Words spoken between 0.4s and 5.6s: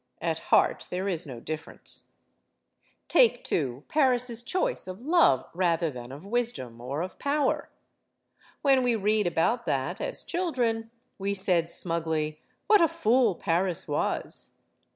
heart, there is no difference. Take, too, Paris* choice of love,